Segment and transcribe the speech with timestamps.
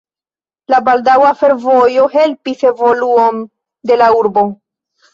[0.73, 3.41] La baldaŭa fervojo helpis evoluon
[3.93, 4.51] de la urbo.